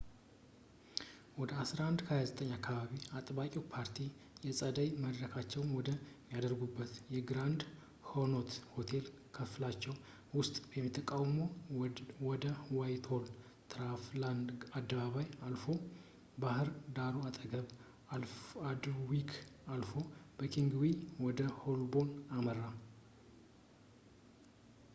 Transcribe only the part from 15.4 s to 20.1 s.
አልፎ፣ በባህድ ዳሩ አጠገብ፣ በአልድዊክ አልፎ